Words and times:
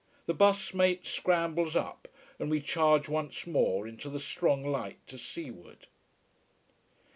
The 0.25 0.33
bus 0.33 0.73
mate 0.73 1.05
scrambles 1.05 1.75
up 1.75 2.07
and 2.39 2.49
we 2.49 2.59
charge 2.59 3.07
once 3.07 3.45
more 3.45 3.87
into 3.87 4.09
the 4.09 4.19
strong 4.19 4.63
light 4.65 4.97
to 5.05 5.17
seaward. 5.19 5.85